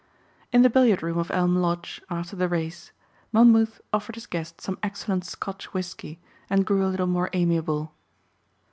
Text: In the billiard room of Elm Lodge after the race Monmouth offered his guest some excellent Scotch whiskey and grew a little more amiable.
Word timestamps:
In 0.51 0.63
the 0.63 0.69
billiard 0.71 1.03
room 1.03 1.19
of 1.19 1.29
Elm 1.29 1.57
Lodge 1.57 2.01
after 2.09 2.35
the 2.35 2.47
race 2.47 2.91
Monmouth 3.31 3.79
offered 3.93 4.15
his 4.15 4.25
guest 4.25 4.59
some 4.59 4.79
excellent 4.81 5.25
Scotch 5.25 5.75
whiskey 5.75 6.19
and 6.49 6.65
grew 6.65 6.83
a 6.87 6.89
little 6.89 7.05
more 7.05 7.29
amiable. 7.33 7.93